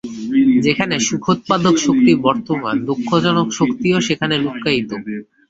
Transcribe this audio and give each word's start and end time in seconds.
যেখানে 0.65 0.95
সুখোৎপাদক 0.99 1.75
শক্তি 1.77 2.11
বর্তমান, 2.23 2.75
দুঃখজনক 2.87 3.47
শক্তিও 3.59 3.97
সেইখানে 4.01 4.35
লুক্কায়িত। 4.37 4.91